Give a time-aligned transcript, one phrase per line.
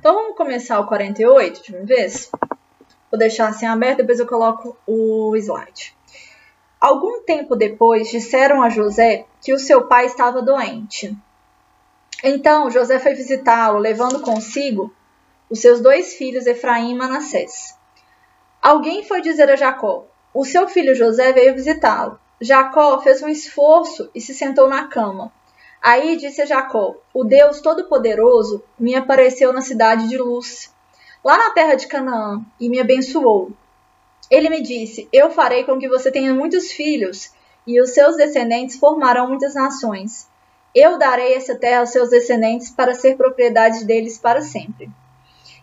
[0.00, 2.30] Então vamos começar o 48 de uma vez?
[3.10, 5.94] Vou deixar assim aberto, depois eu coloco o slide.
[6.80, 11.14] Algum tempo depois, disseram a José que o seu pai estava doente.
[12.24, 14.90] Então José foi visitá-lo, levando consigo
[15.50, 17.76] os seus dois filhos, Efraim e Manassés.
[18.62, 22.18] Alguém foi dizer a Jacó: O seu filho José veio visitá-lo.
[22.40, 25.30] Jacó fez um esforço e se sentou na cama.
[25.82, 30.72] Aí disse a Jacó: O Deus Todo-Poderoso me apareceu na cidade de Luz,
[31.24, 33.50] lá na terra de Canaã, e me abençoou.
[34.30, 37.32] Ele me disse: Eu farei com que você tenha muitos filhos,
[37.66, 40.28] e os seus descendentes formarão muitas nações.
[40.74, 44.90] Eu darei essa terra aos seus descendentes para ser propriedade deles para sempre.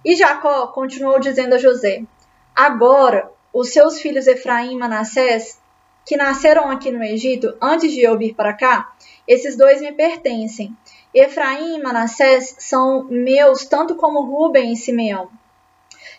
[0.03, 2.03] E Jacó continuou dizendo a José:
[2.55, 5.59] Agora, os seus filhos Efraim e Manassés,
[6.07, 8.93] que nasceram aqui no Egito antes de eu vir para cá,
[9.27, 10.73] esses dois me pertencem.
[11.13, 15.29] Efraim e Manassés são meus, tanto como Ruben e Simeão.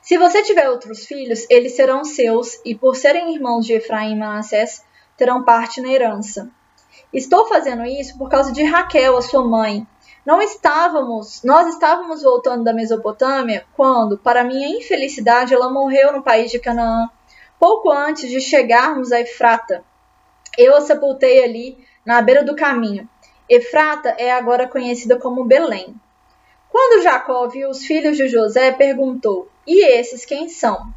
[0.02, 4.18] Se você tiver outros filhos, eles serão seus, e por serem irmãos de Efraim e
[4.18, 4.84] Manassés,
[5.16, 6.50] terão parte na herança.
[7.10, 9.86] Estou fazendo isso por causa de Raquel, a sua mãe.
[10.24, 16.50] Não estávamos, nós estávamos voltando da Mesopotâmia quando, para minha infelicidade, ela morreu no país
[16.50, 17.08] de Canaã,
[17.58, 19.84] pouco antes de chegarmos a Efrata.
[20.56, 23.08] Eu a sepultei ali na beira do caminho.
[23.48, 25.94] Efrata é agora conhecida como Belém.
[26.70, 30.92] Quando Jacó viu os filhos de José, perguntou: E esses quem são?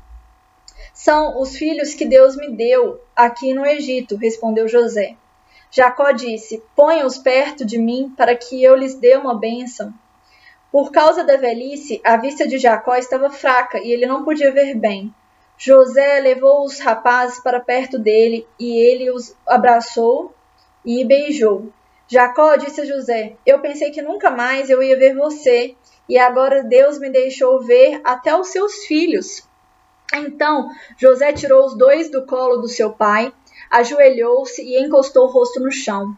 [0.94, 5.16] São os filhos que Deus me deu aqui no Egito, respondeu José.
[5.72, 9.94] Jacó disse: Ponha-os perto de mim para que eu lhes dê uma bênção.
[10.72, 14.75] Por causa da velhice, a vista de Jacó estava fraca e ele não podia ver
[14.75, 15.14] bem.
[15.64, 20.34] José levou os rapazes para perto dele e ele os abraçou
[20.84, 21.72] e beijou.
[22.08, 25.76] Jacó disse a José: Eu pensei que nunca mais eu ia ver você,
[26.09, 29.47] e agora Deus me deixou ver até os seus filhos.
[30.12, 33.31] Então José tirou os dois do colo do seu pai,
[33.69, 36.18] ajoelhou-se e encostou o rosto no chão.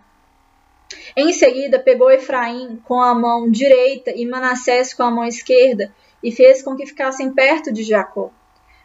[1.17, 6.31] Em seguida, pegou Efraim com a mão direita e Manassés com a mão esquerda e
[6.31, 8.31] fez com que ficassem perto de Jacó.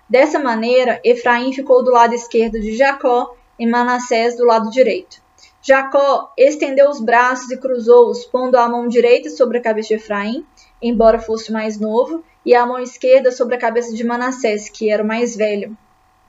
[0.08, 5.20] Dessa maneira, Efraim ficou do lado esquerdo de Jacó e Manassés do lado direito.
[5.60, 10.46] Jacó estendeu os braços e cruzou-os, pondo a mão direita sobre a cabeça de Efraim,
[10.80, 15.02] embora fosse mais novo, e a mão esquerda sobre a cabeça de Manassés, que era
[15.02, 15.76] o mais velho.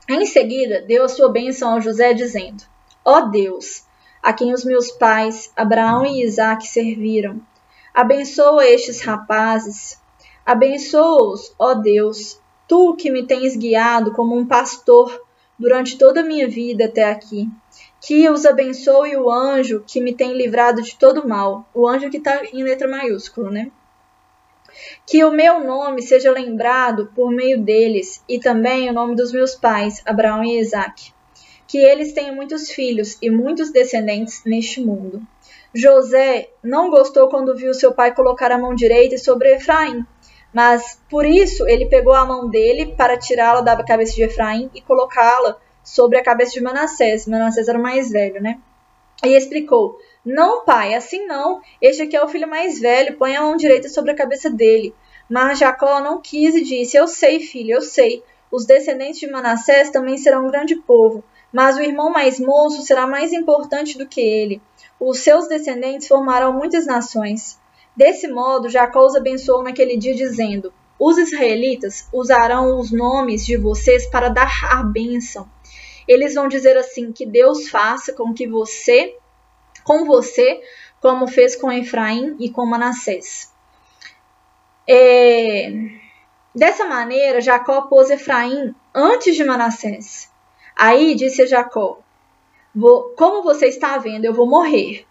[0.10, 2.64] Em seguida, deu a sua bênção a José, dizendo:
[3.06, 3.86] Ó Deus,
[4.22, 7.40] a quem os meus pais, Abraão e Isaque, serviram,
[7.94, 9.98] abençoa estes rapazes,
[10.46, 15.22] abençoa-os, ó Deus, tu que me tens guiado como um pastor
[15.58, 17.50] durante toda a minha vida até aqui.
[18.00, 21.68] Que os abençoe o anjo que me tem livrado de todo mal.
[21.74, 23.72] O anjo que está em letra maiúscula, né?
[25.06, 29.56] Que o meu nome seja lembrado por meio deles, e também o nome dos meus
[29.56, 31.12] pais, Abraão e Isaque.
[31.68, 35.22] Que eles tenham muitos filhos e muitos descendentes neste mundo.
[35.74, 40.06] José não gostou quando viu seu pai colocar a mão direita sobre Efraim,
[40.54, 44.82] mas por isso ele pegou a mão dele para tirá-la da cabeça de Efraim e
[44.82, 47.28] colocá-la sobre a cabeça de Manassés.
[47.28, 48.60] Manassés era o mais velho, né?
[49.24, 51.62] E explicou: Não, pai, assim não.
[51.82, 54.94] Este aqui é o filho mais velho, põe a mão direita sobre a cabeça dele.
[55.30, 58.24] Mas Jacó não quis e disse: Eu sei, filho, eu sei.
[58.52, 61.24] Os descendentes de Manassés também serão um grande povo,
[61.54, 64.60] mas o irmão mais moço será mais importante do que ele.
[65.00, 67.60] Os seus descendentes formarão muitas nações.
[68.00, 74.10] Desse modo, Jacó os abençoou naquele dia, dizendo: Os israelitas usarão os nomes de vocês
[74.10, 75.46] para dar a bênção
[76.10, 79.16] eles vão dizer assim: que Deus faça com que você,
[79.84, 80.60] com você,
[81.00, 83.54] como fez com Efraim e com Manassés.
[84.88, 85.72] É,
[86.56, 90.32] dessa maneira, Jacó pôs Efraim antes de Manassés.
[90.76, 92.00] Aí disse a Jacó:
[93.16, 95.06] Como você está vendo, eu vou morrer.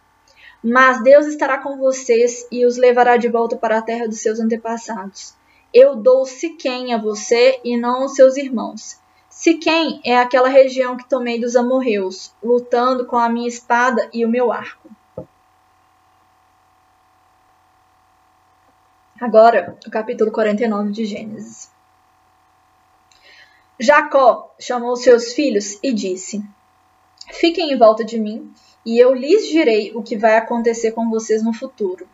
[0.63, 4.41] Mas Deus estará com vocês e os levará de volta para a terra dos seus
[4.41, 5.35] antepassados.
[5.73, 9.01] Eu dou Siquém a você e não aos seus irmãos.
[9.29, 14.29] Siquém é aquela região que tomei dos amorreus, lutando com a minha espada e o
[14.29, 14.91] meu arco.
[19.21, 21.71] Agora, o capítulo 49 de Gênesis.
[23.79, 26.43] Jacó chamou seus filhos e disse:
[27.33, 28.53] Fiquem em volta de mim,
[28.89, 32.09] e eu lhes direi o que vai acontecer com vocês no futuro.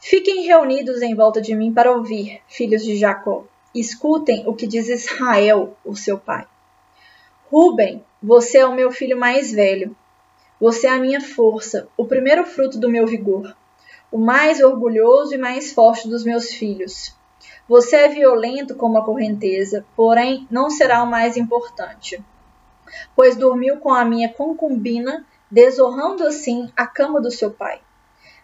[0.00, 3.44] Fiquem reunidos em volta de mim para ouvir, filhos de Jacó.
[3.74, 6.46] Escutem o que diz Israel, o seu pai.
[7.50, 9.94] Ruben, você é o meu filho mais velho.
[10.58, 13.54] Você é a minha força, o primeiro fruto do meu vigor.
[14.10, 17.14] o mais orgulhoso e mais forte dos meus filhos.
[17.68, 22.24] Você é violento como a correnteza, porém não será o mais importante,
[23.14, 27.80] pois dormiu com a minha concubina, desonrando assim a cama do seu pai.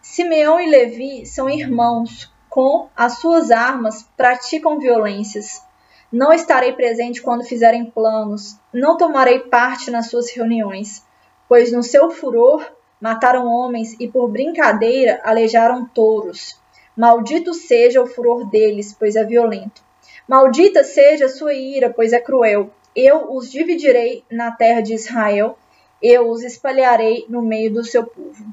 [0.03, 5.63] Simeão e Levi são irmãos, com as suas armas praticam violências.
[6.11, 11.05] Não estarei presente quando fizerem planos, não tomarei parte nas suas reuniões,
[11.49, 12.65] pois no seu furor
[13.01, 16.59] mataram homens e por brincadeira alejaram touros.
[16.97, 19.83] Maldito seja o furor deles, pois é violento.
[20.27, 22.71] Maldita seja a sua ira, pois é cruel.
[22.97, 25.59] Eu os dividirei na terra de Israel,
[26.03, 28.47] eu os espalharei no meio do seu povo.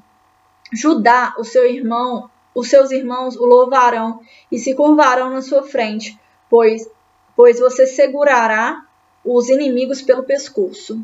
[0.74, 4.20] Judá, o seu irmão, os seus irmãos o louvarão
[4.52, 6.20] e se curvarão na sua frente,
[6.50, 6.90] pois,
[7.38, 8.86] pois você segurará
[9.24, 11.02] os inimigos pelo pescoço.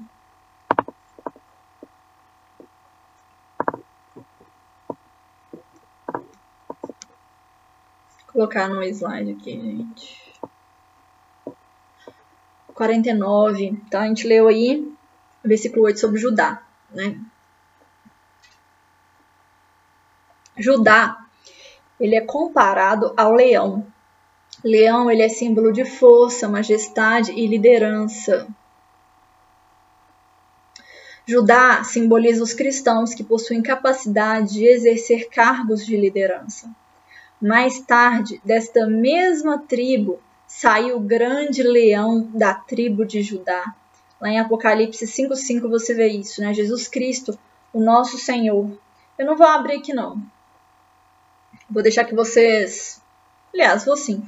[8.40, 10.29] colocar no slide aqui, gente.
[12.80, 13.66] 49.
[13.86, 14.90] Então a gente leu aí
[15.44, 17.20] versículo 8 sobre Judá, né?
[20.58, 21.26] Judá,
[22.00, 23.86] ele é comparado ao leão.
[24.64, 28.48] Leão, ele é símbolo de força, majestade e liderança.
[31.26, 36.70] Judá simboliza os cristãos que possuem capacidade de exercer cargos de liderança.
[37.42, 43.64] Mais tarde, desta mesma tribo, saiu o grande leão da tribo de Judá.
[44.20, 46.54] Lá em Apocalipse 5,5 você vê isso, né?
[46.54, 47.38] Jesus Cristo,
[47.72, 48.70] o nosso Senhor.
[49.18, 50.22] Eu não vou abrir aqui, não.
[51.70, 53.00] Vou deixar que vocês.
[53.54, 54.26] Aliás, vou sim.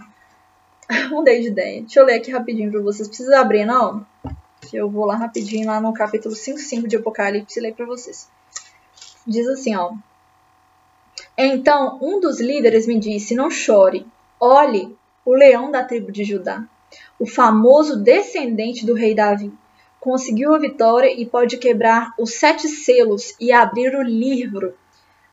[1.10, 1.82] Mudei de ideia.
[1.82, 3.08] Deixa eu ler aqui rapidinho para vocês.
[3.08, 4.06] Precisa abrir, não?
[4.72, 8.30] Eu vou lá rapidinho, lá no capítulo 5,5 de Apocalipse, ler para vocês.
[9.26, 9.92] Diz assim, ó.
[11.36, 14.06] Então um dos líderes me disse: Não chore,
[14.40, 14.96] olhe
[15.26, 16.64] o leão da tribo de Judá,
[17.20, 19.52] o famoso descendente do rei Davi.
[20.00, 24.76] Conseguiu a vitória e pode quebrar os sete selos e abrir o livro.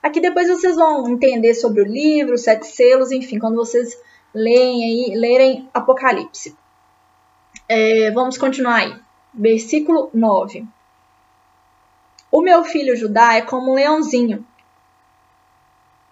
[0.02, 3.98] Aqui depois vocês vão entender sobre o livro, os sete selos, enfim, quando vocês
[4.34, 6.56] leem aí, lerem Apocalipse.
[7.68, 8.96] É, vamos continuar aí.
[9.32, 10.66] Versículo 9.
[12.30, 14.46] O meu filho Judá é como um leãozinho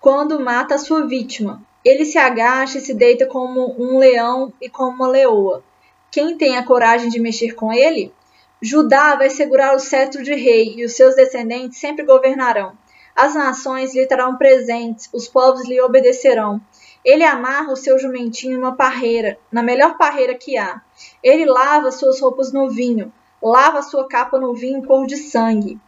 [0.01, 1.63] quando mata a sua vítima.
[1.89, 5.63] Ele se agacha e se deita como um leão e como uma leoa.
[6.11, 8.13] Quem tem a coragem de mexer com ele?
[8.61, 12.77] Judá vai segurar o cetro de rei e os seus descendentes sempre governarão.
[13.15, 16.61] As nações lhe trarão presentes, os povos lhe obedecerão.
[17.05, 20.83] Ele amarra o seu jumentinho em uma parreira, na melhor parreira que há.
[21.23, 25.79] Ele lava suas roupas no vinho, lava sua capa no vinho cor de sangue.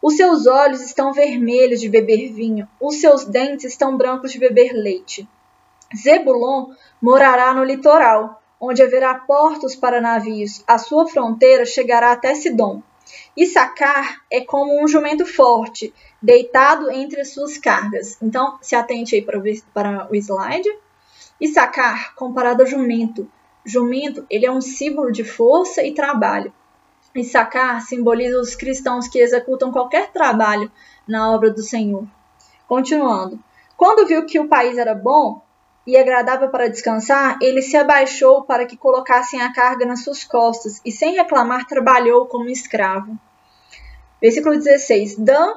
[0.00, 4.72] Os seus olhos estão vermelhos de beber vinho, os seus dentes estão brancos de beber
[4.72, 5.28] leite.
[5.96, 10.62] Zebulon morará no litoral, onde haverá portos para navios.
[10.66, 12.82] A sua fronteira chegará até Sidom.
[13.36, 18.18] Issacar é como um jumento forte, deitado entre as suas cargas.
[18.20, 19.42] Então, se atente aí para o,
[19.72, 20.68] para o slide.
[21.40, 23.30] Issacar, comparado a jumento.
[23.64, 26.52] Jumento, ele é um símbolo de força e trabalho.
[27.14, 30.70] Issacar simboliza os cristãos que executam qualquer trabalho
[31.06, 32.06] na obra do Senhor.
[32.66, 33.38] Continuando.
[33.76, 35.40] Quando viu que o país era bom
[35.88, 40.82] e agradável para descansar, ele se abaixou para que colocassem a carga nas suas costas
[40.84, 43.18] e, sem reclamar, trabalhou como escravo.
[44.20, 45.54] Versículo 16: Dan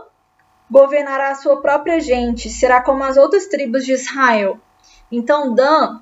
[0.69, 4.57] governará a sua própria gente, será como as outras tribos de Israel.
[5.11, 5.99] Então, Dan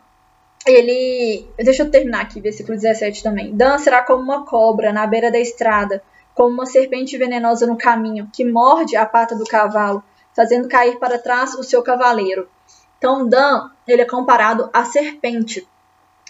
[0.64, 1.50] ele.
[1.58, 3.56] Deixa eu terminar aqui, versículo 17 também.
[3.56, 6.04] Dan será como uma cobra na beira da estrada,
[6.36, 10.04] como uma serpente venenosa no caminho, que morde a pata do cavalo,
[10.36, 12.48] fazendo cair para trás o seu cavaleiro.
[13.00, 15.68] Então, Dan, ele é comparado à serpente.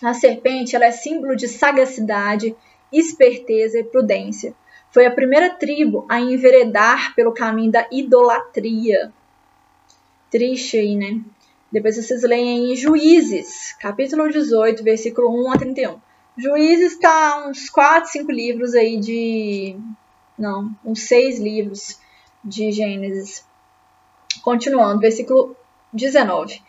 [0.03, 2.55] A serpente, ela é símbolo de sagacidade,
[2.91, 4.53] esperteza e prudência.
[4.91, 9.13] Foi a primeira tribo a enveredar pelo caminho da idolatria.
[10.31, 11.21] Triste aí, né?
[11.71, 15.99] Depois vocês leem em Juízes, capítulo 18, versículo 1 a 31.
[16.35, 19.77] Juízes está uns 4, 5 livros aí de.
[20.37, 21.99] Não, uns 6 livros
[22.43, 23.45] de Gênesis.
[24.41, 25.55] Continuando, versículo
[25.93, 26.61] 19.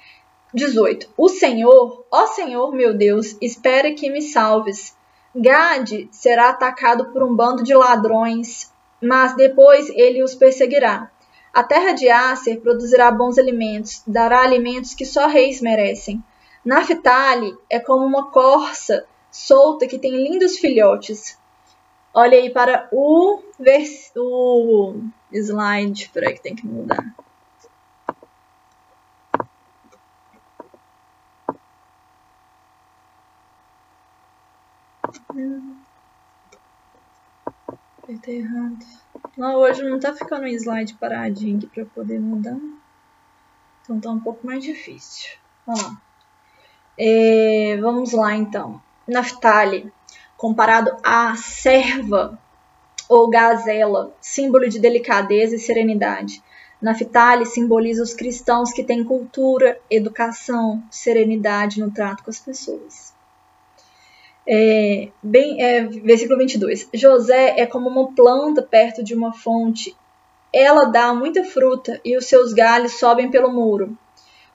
[0.52, 1.08] 18.
[1.16, 4.96] O Senhor, ó Senhor meu Deus, espere que me salves.
[5.34, 11.10] Gade será atacado por um bando de ladrões, mas depois ele os perseguirá.
[11.52, 16.22] A terra de Aser produzirá bons alimentos, dará alimentos que só reis merecem.
[16.64, 21.38] Naphtali é como uma corça solta que tem lindos filhotes.
[22.12, 24.94] Olha aí para o, vers o
[25.32, 27.14] slide, peraí que tem que mudar.
[35.40, 35.76] vendo?
[38.02, 38.84] Apertei errado.
[39.36, 42.58] Não, hoje não tá ficando um slide paradinho aqui pra poder mudar.
[43.82, 45.30] Então tá um pouco mais difícil.
[45.66, 46.02] Vamos lá.
[46.98, 48.80] É, vamos lá então.
[49.06, 49.92] Naftali,
[50.36, 52.38] comparado à serva
[53.08, 56.42] ou gazela, símbolo de delicadeza e serenidade.
[56.80, 63.14] Naftali simboliza os cristãos que têm cultura, educação, serenidade no trato com as pessoas.
[64.46, 66.88] É, bem, é, versículo 22.
[66.94, 69.96] José é como uma planta perto de uma fonte.
[70.52, 73.96] Ela dá muita fruta e os seus galhos sobem pelo muro.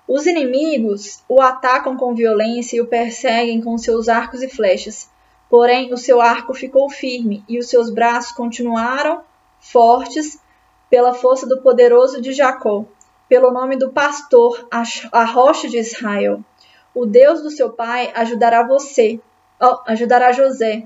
[0.08, 5.10] Os inimigos o atacam com violência e o perseguem com seus arcos e flechas.
[5.50, 9.22] Porém, o seu arco ficou firme e os seus braços continuaram
[9.60, 10.40] fortes
[10.90, 12.86] pela força do poderoso de Jacó,
[13.28, 14.68] pelo nome do pastor,
[15.12, 16.42] a rocha de Israel.
[16.94, 19.20] O Deus do seu pai ajudará você,
[19.88, 20.86] ajudará José.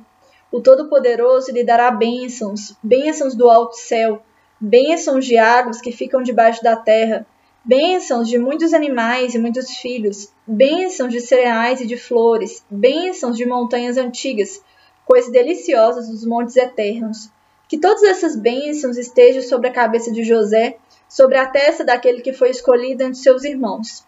[0.51, 4.21] O Todo-Poderoso lhe dará bênçãos, bênçãos do alto céu,
[4.59, 7.25] bênçãos de águas que ficam debaixo da terra,
[7.63, 13.45] bênçãos de muitos animais e muitos filhos, bênçãos de cereais e de flores, bênçãos de
[13.45, 14.61] montanhas antigas,
[15.05, 17.29] coisas deliciosas dos montes eternos.
[17.67, 22.33] Que todas essas bênçãos estejam sobre a cabeça de José, sobre a testa daquele que
[22.33, 24.03] foi escolhido entre seus irmãos.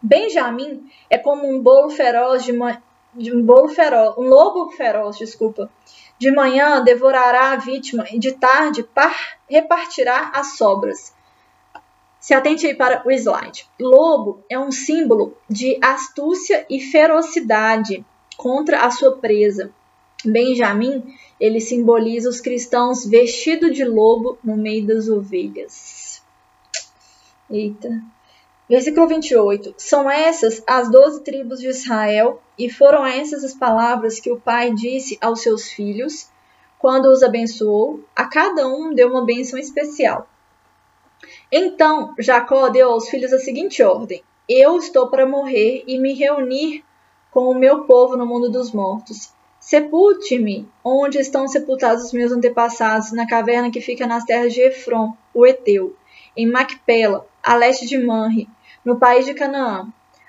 [0.00, 2.52] Benjamim é como um bolo feroz de,
[3.16, 5.70] de um bolo feroz, um lobo feroz, desculpa.
[6.18, 11.12] De manhã devorará a vítima e de tarde par, repartirá as sobras.
[12.20, 13.68] Se atente aí para o slide.
[13.78, 18.04] Lobo é um símbolo de astúcia e ferocidade
[18.36, 19.70] contra a sua presa.
[20.24, 26.22] Benjamim, ele simboliza os cristãos vestidos de lobo no meio das ovelhas.
[27.50, 28.02] Eita.
[28.68, 29.74] Versículo 28.
[29.76, 34.72] São essas as doze tribos de Israel, e foram essas as palavras que o pai
[34.72, 36.28] disse aos seus filhos
[36.78, 38.00] quando os abençoou.
[38.14, 40.28] A cada um deu uma bênção especial.
[41.50, 46.84] Então Jacó deu aos filhos a seguinte ordem: Eu estou para morrer e me reunir
[47.30, 49.32] com o meu povo no mundo dos mortos.
[49.58, 55.16] Sepulte-me onde estão sepultados os meus antepassados, na caverna que fica nas terras de Efron,
[55.32, 55.96] o Eteu,
[56.36, 58.46] em Macpela, a leste de Manre,
[58.84, 59.86] no país de Canaã.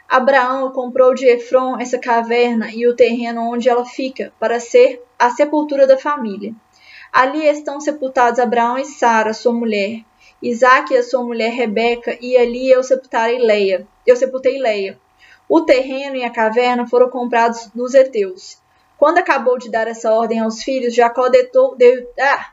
[0.08, 5.32] Abraão comprou de Efron essa caverna e o terreno onde ela fica, para ser a
[5.32, 6.54] sepultura da família.
[7.12, 10.04] Ali estão sepultados Abraão e Sara, sua mulher,
[10.42, 13.88] Isaac e a sua mulher Rebeca, e ali eu sepultarei Leia.
[14.06, 15.00] Eu sepultei Leia.
[15.50, 18.58] O terreno e a caverna foram comprados dos heteus.
[18.98, 22.52] Quando acabou de dar essa ordem aos filhos, Jacó deitou, de, ah,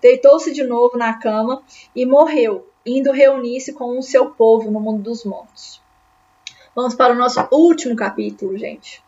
[0.00, 1.62] deitou-se de novo na cama
[1.94, 5.82] e morreu, indo reunir-se com o seu povo no mundo dos mortos.
[6.74, 9.02] Vamos para o nosso último capítulo, gente.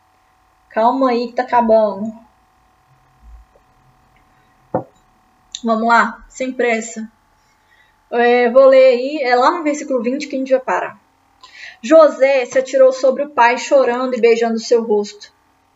[0.69, 2.13] Calma aí que tá acabando.
[5.63, 7.09] Vamos lá, sem pressa.
[8.11, 10.99] É, vou ler aí, é lá no versículo 20 que a gente vai parar.
[11.81, 15.31] José se atirou sobre o pai, chorando e beijando seu rosto.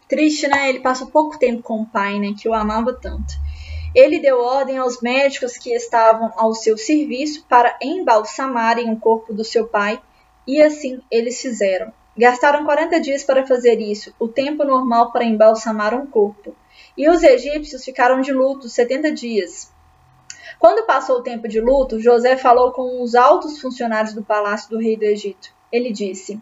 [0.07, 0.69] Triste, né?
[0.69, 2.33] Ele passou pouco tempo com o pai, né?
[2.37, 3.33] Que o amava tanto.
[3.93, 9.43] Ele deu ordem aos médicos que estavam ao seu serviço para embalsamarem o corpo do
[9.43, 10.01] seu pai,
[10.47, 11.93] e assim eles fizeram.
[12.17, 16.55] Gastaram 40 dias para fazer isso, o tempo normal para embalsamar um corpo.
[16.97, 19.71] E os egípcios ficaram de luto 70 dias.
[20.59, 24.79] Quando passou o tempo de luto, José falou com os altos funcionários do palácio do
[24.79, 25.49] rei do Egito.
[25.71, 26.39] Ele disse: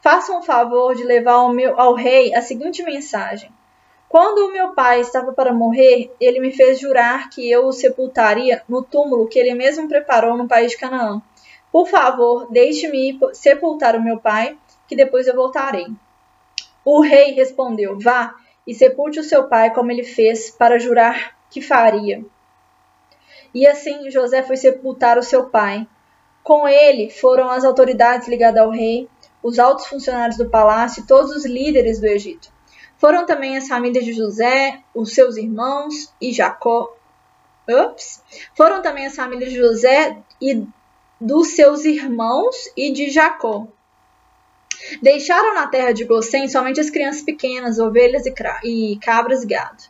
[0.00, 3.50] Façam o favor de levar ao, meu, ao rei a seguinte mensagem.
[4.08, 8.62] Quando o meu pai estava para morrer, ele me fez jurar que eu o sepultaria
[8.66, 11.20] no túmulo que ele mesmo preparou no país de Canaã.
[11.70, 15.86] Por favor, deixe-me sepultar o meu pai, que depois eu voltarei.
[16.82, 18.34] O rei respondeu: Vá
[18.66, 22.24] e sepulte o seu pai como ele fez para jurar que faria.
[23.54, 25.86] E assim José foi sepultar o seu pai.
[26.42, 29.06] Com ele foram as autoridades ligadas ao rei,
[29.42, 32.50] os altos funcionários do palácio e todos os líderes do Egito.
[32.98, 36.94] Foram também as famílias de José, os seus irmãos e Jacó.
[37.68, 38.22] Ups.
[38.56, 40.66] Foram também as famílias de José e
[41.20, 43.68] dos seus irmãos e de Jacó.
[45.02, 49.82] Deixaram na terra de Gossém somente as crianças pequenas, ovelhas e cabras e gado.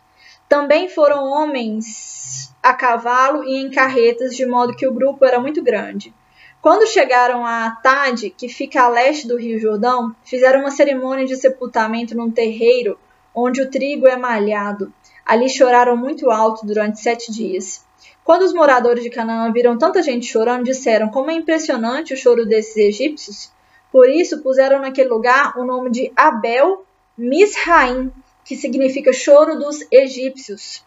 [0.48, 5.62] Também foram homens a cavalo e em carretas, de modo que o grupo era muito
[5.62, 6.12] grande.
[6.60, 11.36] Quando chegaram a Atade, que fica a leste do Rio Jordão, fizeram uma cerimônia de
[11.36, 12.98] sepultamento num terreiro
[13.34, 14.92] onde o trigo é malhado.
[15.24, 17.86] Ali choraram muito alto durante sete dias.
[18.24, 22.44] Quando os moradores de Canaã viram tanta gente chorando, disseram como é impressionante o choro
[22.44, 23.52] desses egípcios.
[23.92, 26.84] Por isso puseram naquele lugar o nome de Abel
[27.16, 28.12] Misraim,
[28.44, 30.84] que significa choro dos egípcios.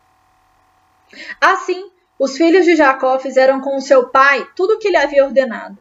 [1.40, 1.90] Assim,
[2.22, 5.76] Os filhos de Jacó fizeram com seu pai tudo o que ele havia ordenado.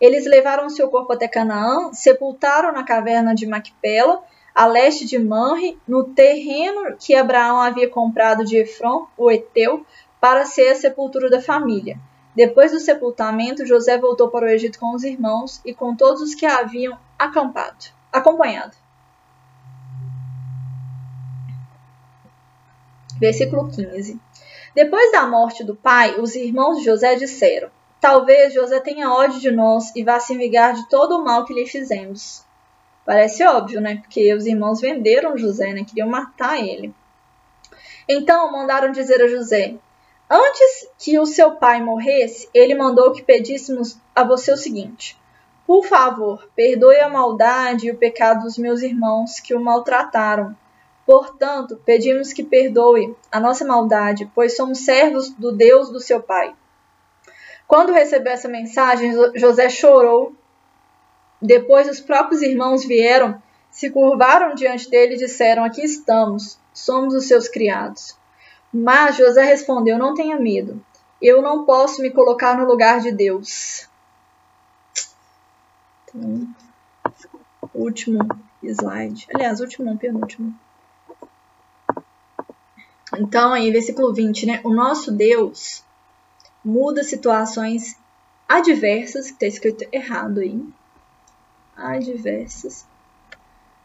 [0.00, 4.22] Eles levaram seu corpo até Canaã, sepultaram na caverna de Macpela,
[4.54, 9.84] a leste de Manre, no terreno que Abraão havia comprado de Efron, o Eteu,
[10.20, 11.98] para ser a sepultura da família.
[12.36, 16.36] Depois do sepultamento, José voltou para o Egito com os irmãos e com todos os
[16.36, 18.76] que haviam acampado, acompanhado.
[23.18, 24.29] Versículo 15.
[24.74, 29.50] Depois da morte do pai, os irmãos de José disseram: Talvez José tenha ódio de
[29.50, 32.44] nós e vá se vingar de todo o mal que lhe fizemos.
[33.04, 33.96] Parece óbvio, né?
[33.96, 35.84] Porque os irmãos venderam José, né?
[35.84, 36.94] Queriam matar ele.
[38.08, 39.74] Então mandaram dizer a José:
[40.30, 45.18] Antes que o seu pai morresse, ele mandou que pedíssemos a você o seguinte:
[45.66, 50.56] Por favor, perdoe a maldade e o pecado dos meus irmãos que o maltrataram
[51.10, 56.54] Portanto, pedimos que perdoe a nossa maldade, pois somos servos do Deus do seu pai.
[57.66, 60.32] Quando recebeu essa mensagem, José chorou.
[61.42, 67.26] Depois, os próprios irmãos vieram, se curvaram diante dele e disseram: Aqui estamos, somos os
[67.26, 68.16] seus criados.
[68.72, 70.80] Mas José respondeu: Não tenha medo,
[71.20, 73.88] eu não posso me colocar no lugar de Deus.
[76.04, 76.46] Então,
[77.74, 78.20] último
[78.62, 79.26] slide.
[79.34, 80.54] Aliás, último, penúltimo.
[83.20, 84.60] Então, aí, versículo 20, né?
[84.64, 85.84] O nosso Deus
[86.64, 87.94] muda situações
[88.48, 90.64] adversas, que está escrito errado aí.
[91.76, 92.86] Adversas.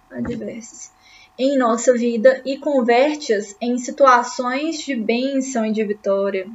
[0.09, 0.89] Adversas.
[1.37, 6.49] Em nossa vida e converte-as em situações de bênção e de vitória.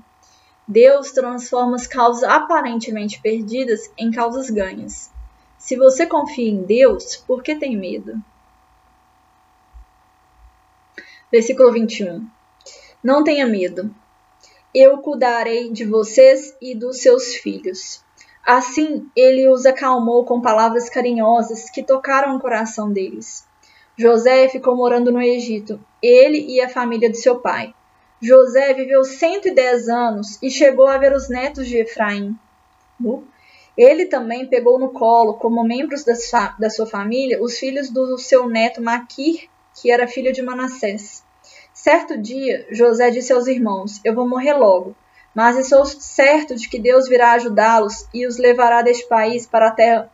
[0.67, 5.11] Deus transforma as causas aparentemente perdidas em causas ganhas.
[5.59, 8.15] Se você confia em Deus, por que tem medo?
[11.31, 12.40] Versículo 21.
[13.03, 13.95] Não tenha medo.
[14.75, 18.05] Eu cuidarei de vocês e dos seus filhos.
[18.47, 23.47] Assim, ele os acalmou com palavras carinhosas que tocaram o coração deles.
[23.97, 27.75] José ficou morando no Egito, ele e a família de seu pai.
[28.21, 32.39] José viveu 110 anos e chegou a ver os netos de Efraim.
[33.77, 38.83] Ele também pegou no colo, como membros da sua família, os filhos do seu neto
[38.83, 41.25] Maquir, que era filho de Manassés.
[41.83, 44.95] Certo dia, José disse aos irmãos: Eu vou morrer logo,
[45.35, 49.71] mas estou certo de que Deus virá ajudá-los e os levará deste país para a
[49.71, 50.13] terra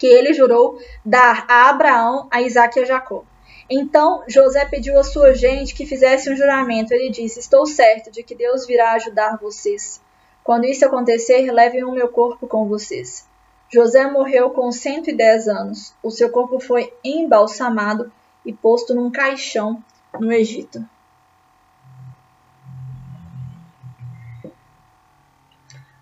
[0.00, 3.22] que ele jurou dar a Abraão, a Isaque e a Jacó.
[3.70, 6.92] Então José pediu à sua gente que fizesse um juramento.
[6.92, 10.02] Ele disse: Estou certo de que Deus virá ajudar vocês.
[10.42, 13.24] Quando isso acontecer, levem o meu corpo com vocês.
[13.72, 15.94] José morreu com 110 anos.
[16.02, 18.10] O seu corpo foi embalsamado
[18.44, 19.80] e posto num caixão
[20.18, 20.84] no Egito.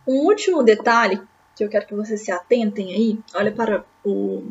[0.07, 1.21] Um último detalhe
[1.57, 4.43] que eu quero que vocês se atentem aí, olha para o,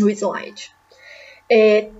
[0.00, 0.74] o slide.
[1.50, 1.90] É,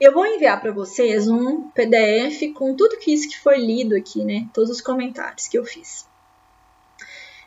[0.00, 4.24] eu vou enviar para vocês um PDF com tudo que isso que foi lido aqui,
[4.24, 4.48] né?
[4.52, 6.08] Todos os comentários que eu fiz.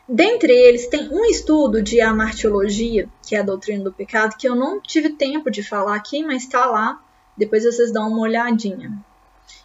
[0.08, 4.54] Dentre eles, tem um estudo de amartiologia, que é a doutrina do pecado, que eu
[4.54, 7.02] não tive tempo de falar aqui, mas está lá.
[7.36, 8.92] Depois vocês dão uma olhadinha.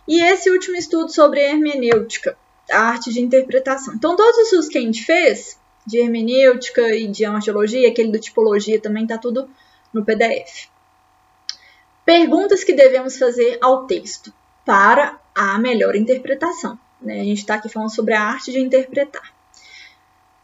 [0.08, 2.38] E esse último estudo sobre hermenêutica,
[2.71, 3.93] a arte de interpretação.
[3.93, 8.79] Então, todos os que a gente fez, de hermenêutica e de angiologia, aquele do tipologia
[8.79, 9.49] também está tudo
[9.93, 10.67] no PDF.
[12.05, 14.34] Perguntas que devemos fazer ao texto
[14.65, 16.77] para a melhor interpretação.
[17.01, 17.21] Né?
[17.21, 19.34] A gente está aqui falando sobre a arte de interpretar.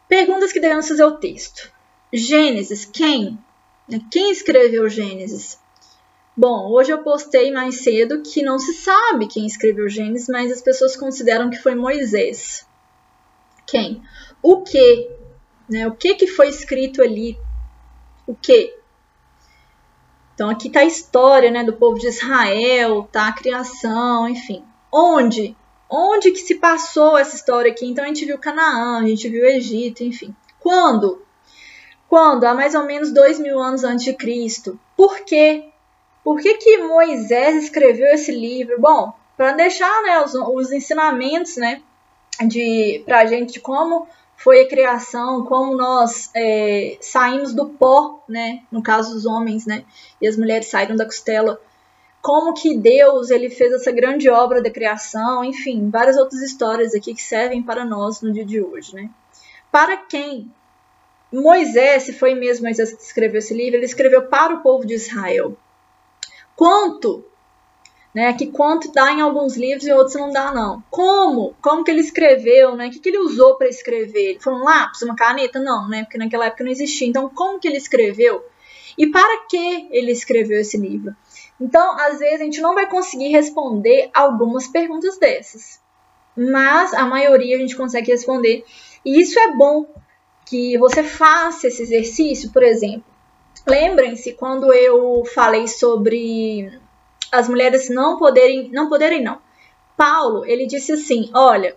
[0.07, 1.71] Perguntas que devemos fazer ao texto.
[2.13, 3.37] Gênesis, quem?
[4.11, 5.59] Quem escreveu Gênesis?
[6.37, 10.61] Bom, hoje eu postei mais cedo que não se sabe quem escreveu Gênesis, mas as
[10.61, 12.67] pessoas consideram que foi Moisés.
[13.65, 14.03] Quem?
[14.43, 15.09] O que?
[15.69, 15.87] Né?
[15.87, 17.39] O que, que foi escrito ali?
[18.27, 18.77] O que?
[20.33, 24.61] Então aqui está a história né, do povo de Israel, tá a criação, enfim.
[24.91, 25.55] Onde?
[25.89, 27.85] Onde que se passou essa história aqui?
[27.85, 30.35] Então a gente viu Canaã, a gente viu Egito, enfim.
[30.59, 31.21] Quando?
[32.09, 32.43] Quando?
[32.43, 34.77] Há mais ou menos dois mil anos antes de Cristo.
[34.97, 35.71] Por quê?
[36.25, 38.81] Por que, que Moisés escreveu esse livro?
[38.81, 41.83] Bom, para deixar né, os, os, ensinamentos né,
[43.05, 48.63] para a gente de como foi a criação, como nós é, saímos do pó, né,
[48.71, 49.85] no caso os homens, né,
[50.19, 51.61] e as mulheres saíram da costela,
[52.23, 57.13] como que Deus ele fez essa grande obra da criação, enfim, várias outras histórias aqui
[57.13, 59.11] que servem para nós no dia de hoje, né.
[59.71, 60.51] Para quem
[61.31, 64.95] Moisés, se foi mesmo Moisés que escreveu esse livro, ele escreveu para o povo de
[64.95, 65.55] Israel.
[66.55, 67.25] Quanto
[68.15, 68.31] né?
[68.31, 70.81] Que quanto dá em alguns livros e outros não dá, não.
[70.89, 71.53] Como?
[71.61, 72.87] Como que ele escreveu, né?
[72.87, 74.37] O que, que ele usou para escrever?
[74.39, 75.59] Foi um lápis, uma caneta?
[75.59, 76.05] Não, né?
[76.05, 77.05] Porque naquela época não existia.
[77.05, 78.41] Então, como que ele escreveu?
[78.97, 81.13] E para que ele escreveu esse livro?
[81.59, 85.81] Então, às vezes, a gente não vai conseguir responder algumas perguntas dessas.
[86.37, 88.63] Mas a maioria a gente consegue responder.
[89.03, 89.87] E isso é bom
[90.45, 93.14] que você faça esse exercício, por exemplo.
[93.67, 96.71] Lembrem-se quando eu falei sobre
[97.31, 99.39] as mulheres não poderem, não poderem não.
[99.97, 101.75] Paulo, ele disse assim: "Olha,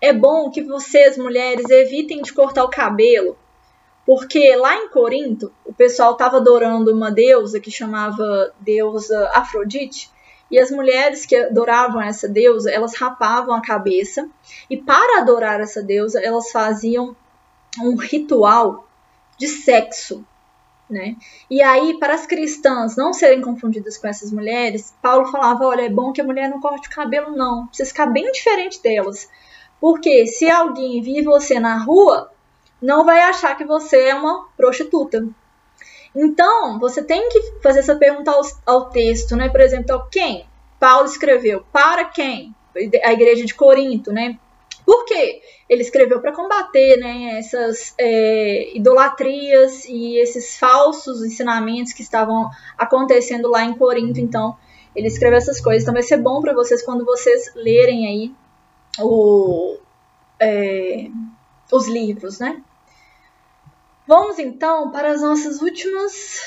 [0.00, 3.38] é bom que vocês mulheres evitem de cortar o cabelo,
[4.04, 10.10] porque lá em Corinto o pessoal estava adorando uma deusa que chamava deusa Afrodite,
[10.50, 14.28] e as mulheres que adoravam essa deusa, elas rapavam a cabeça,
[14.68, 17.14] e para adorar essa deusa, elas faziam
[17.80, 18.88] um ritual
[19.36, 20.26] de sexo
[20.90, 21.16] né?
[21.50, 25.88] E aí, para as cristãs não serem confundidas com essas mulheres, Paulo falava: olha, é
[25.88, 27.66] bom que a mulher não corte o cabelo, não.
[27.66, 29.28] Precisa ficar bem diferente delas.
[29.80, 32.30] Porque se alguém vir você na rua,
[32.80, 35.26] não vai achar que você é uma prostituta.
[36.14, 39.48] Então, você tem que fazer essa pergunta ao, ao texto, né?
[39.48, 40.46] Por exemplo, quem?
[40.80, 41.64] Paulo escreveu.
[41.72, 42.54] Para quem?
[43.04, 44.38] A igreja de Corinto, né?
[44.88, 45.42] Por quê?
[45.68, 52.48] Ele escreveu para combater né, essas é, idolatrias e esses falsos ensinamentos que estavam
[52.78, 54.18] acontecendo lá em Corinto.
[54.18, 54.56] Então,
[54.96, 55.82] ele escreveu essas coisas.
[55.82, 58.34] Então, vai ser bom para vocês quando vocês lerem aí
[58.98, 59.76] o,
[60.40, 61.10] é,
[61.70, 62.62] os livros, né?
[64.06, 66.40] Vamos então para as nossas últimas